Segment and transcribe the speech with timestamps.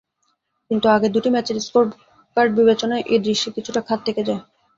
[0.71, 4.41] কিন্তু আগের দুটি ম্যাচের স্কোরকার্ড বিবেচনায় এই দৃশ্যে কিছুটা খাদ থেকে যায়।